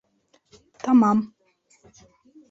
Тамам. 0.83 1.19